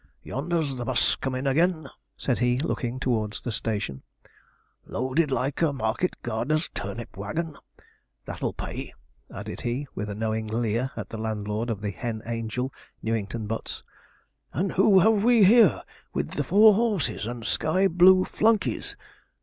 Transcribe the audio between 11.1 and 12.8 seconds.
landlord of the Hen Angel,